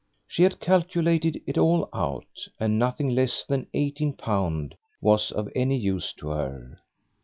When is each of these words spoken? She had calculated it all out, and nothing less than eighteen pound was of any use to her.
She 0.27 0.41
had 0.41 0.59
calculated 0.59 1.43
it 1.45 1.59
all 1.59 1.87
out, 1.93 2.47
and 2.59 2.79
nothing 2.79 3.09
less 3.13 3.45
than 3.45 3.67
eighteen 3.75 4.13
pound 4.13 4.73
was 4.99 5.31
of 5.31 5.47
any 5.55 5.77
use 5.77 6.11
to 6.13 6.29
her. 6.29 6.79